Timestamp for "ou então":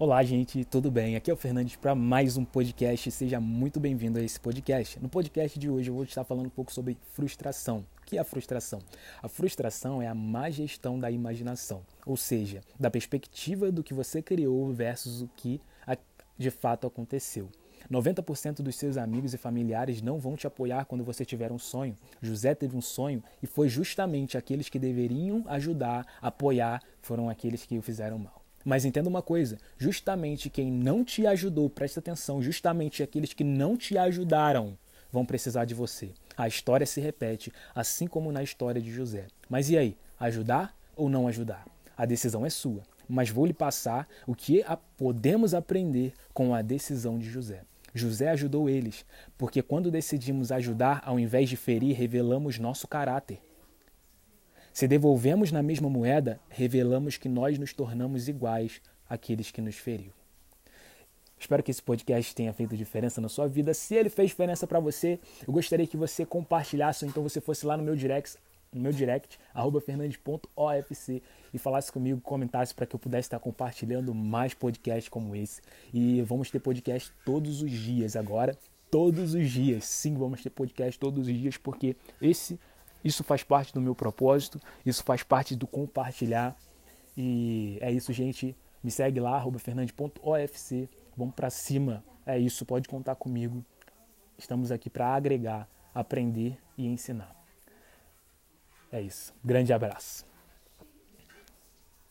67.04-67.22